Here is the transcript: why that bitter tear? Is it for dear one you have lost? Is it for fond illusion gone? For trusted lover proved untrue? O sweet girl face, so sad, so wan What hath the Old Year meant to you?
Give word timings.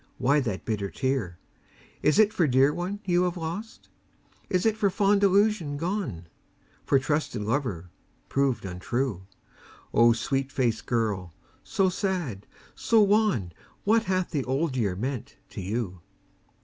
why 0.17 0.39
that 0.39 0.65
bitter 0.65 0.89
tear? 0.89 1.37
Is 2.01 2.17
it 2.17 2.33
for 2.33 2.47
dear 2.47 2.73
one 2.73 3.01
you 3.05 3.21
have 3.25 3.37
lost? 3.37 3.87
Is 4.49 4.65
it 4.65 4.75
for 4.75 4.89
fond 4.89 5.21
illusion 5.23 5.77
gone? 5.77 6.25
For 6.83 6.97
trusted 6.97 7.43
lover 7.43 7.91
proved 8.27 8.65
untrue? 8.65 9.27
O 9.93 10.11
sweet 10.13 10.51
girl 10.87 11.27
face, 11.27 11.35
so 11.63 11.89
sad, 11.89 12.47
so 12.73 12.99
wan 13.03 13.51
What 13.83 14.05
hath 14.05 14.31
the 14.31 14.43
Old 14.45 14.75
Year 14.75 14.95
meant 14.95 15.35
to 15.49 15.61
you? 15.61 16.01